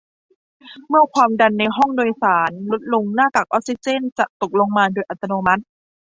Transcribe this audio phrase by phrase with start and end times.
[0.87, 5.63] เมื่อความดันในห้องโดยสารลดลงหน้ากากออกซิเจนจะตกลงมาโดยอัตโนมัติ